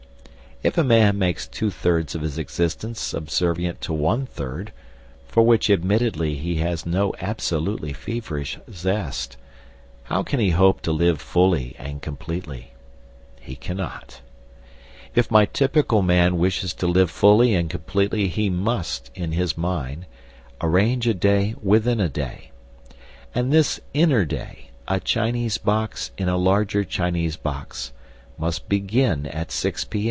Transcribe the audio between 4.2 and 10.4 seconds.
third, for which admittedly he has no absolutely feverish zest, how can